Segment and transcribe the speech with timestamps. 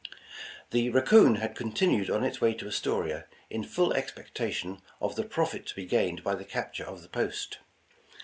[0.71, 5.67] The Raccoon had continued on its way to Astoria, in full expectation of the profit
[5.67, 7.59] to be gained by the cap ture of the post.